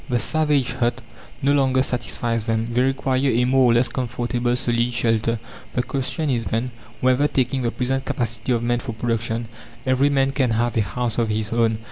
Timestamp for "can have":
10.31-10.75